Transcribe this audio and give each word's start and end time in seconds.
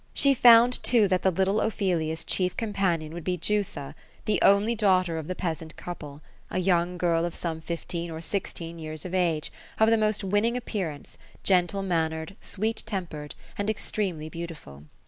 She 0.15 0.33
found, 0.33 0.81
too, 0.81 1.07
that 1.09 1.21
the 1.21 1.29
little 1.29 1.61
Ophelia's 1.61 2.23
chief 2.23 2.57
companion 2.57 3.13
would 3.13 3.23
be 3.23 3.37
Jutha, 3.37 3.93
the 4.25 4.41
only 4.41 4.73
daughter 4.73 5.19
of 5.19 5.27
the 5.27 5.35
peasant 5.35 5.75
couple— 5.75 6.23
a 6.49 6.57
young 6.57 6.97
girl 6.97 7.23
of 7.23 7.35
some 7.35 7.61
fifteen 7.61 8.09
or 8.09 8.19
sixteen 8.19 8.79
years 8.79 9.05
of 9.05 9.13
age, 9.13 9.51
of 9.79 9.91
the 9.91 9.99
most 9.99 10.23
winning 10.23 10.57
appearance, 10.57 11.19
gen 11.43 11.67
tie 11.67 11.81
man* 11.83 12.09
nered, 12.09 12.35
sweet 12.41 12.81
tempered, 12.87 13.35
and 13.59 13.69
extremely 13.69 14.27
beautiful. 14.27 14.85